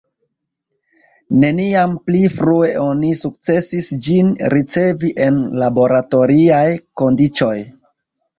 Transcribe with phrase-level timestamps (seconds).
[1.43, 6.65] Neniam pli frue oni sukcesis ĝin ricevi en laboratoriaj
[7.05, 7.55] kondiĉoj.